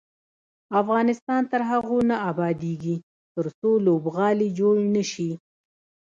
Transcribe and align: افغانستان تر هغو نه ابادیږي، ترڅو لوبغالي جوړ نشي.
افغانستان 0.81 1.41
تر 1.51 1.61
هغو 1.71 1.99
نه 2.09 2.15
ابادیږي، 2.29 2.95
ترڅو 3.35 3.69
لوبغالي 3.85 4.47
جوړ 4.59 4.75
نشي. 4.95 5.31